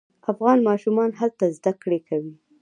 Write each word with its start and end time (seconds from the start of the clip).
افغان 0.31 0.59
ماشومان 0.69 1.09
هلته 1.19 1.45
زده 1.57 1.71
کړې 1.81 1.99
کوي. 2.07 2.33